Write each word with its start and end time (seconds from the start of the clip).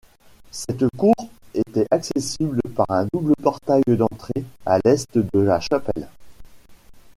Cette 0.49 0.83
cour 0.97 1.13
était 1.53 1.85
accessible 1.91 2.59
par 2.75 2.87
un 2.89 3.05
double 3.13 3.35
portail 3.35 3.83
d’entrée 3.87 4.43
à 4.65 4.79
l’Est 4.83 5.15
de 5.15 5.39
la 5.39 5.59
chapelle. 5.59 6.07